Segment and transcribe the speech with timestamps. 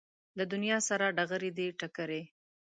[0.37, 2.21] له دنیا سره ډغرې دي ټکرې